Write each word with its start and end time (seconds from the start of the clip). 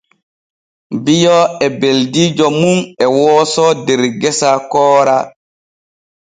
Bio 1.09 1.39
e 1.65 1.67
beldiijo 1.79 2.47
mum 2.59 2.79
e 3.03 3.05
wooso 3.15 3.67
der 3.85 4.01
gesa 4.21 4.51
koora. 4.71 5.17